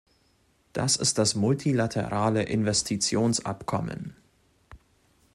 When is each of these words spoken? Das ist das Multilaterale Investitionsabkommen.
Das 0.73 0.95
ist 0.95 1.19
das 1.19 1.35
Multilaterale 1.35 2.41
Investitionsabkommen. 2.41 4.15